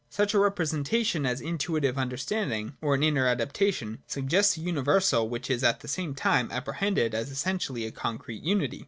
[0.09, 5.47] Such a representation, as an Intuitive Understanding, or an inner adaptation, suggests a universal which
[5.47, 8.79] is at the same time apprehended as essentially a concrete unity.